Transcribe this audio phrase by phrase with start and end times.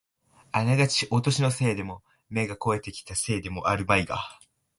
[0.51, 4.17] あながちお年のせいでも、目が肥えてきたせいでもあるまいが、